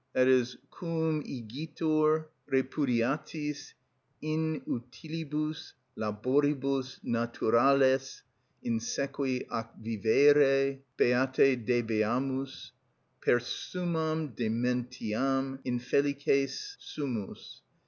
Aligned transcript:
(_Quum 0.15 1.21
igitur, 1.27 2.25
repudiatis 2.51 3.73
inutilibus 4.23 5.73
laboribus, 5.95 6.99
naturales 7.05 8.23
insequi, 8.65 9.45
ac 9.51 9.69
vivere 9.79 10.79
beate 10.97 11.55
debeamus, 11.67 12.71
per 13.21 13.39
summam 13.39 14.33
dementiam 14.35 15.59
infelices 15.63 16.77
sumus.... 16.79 17.61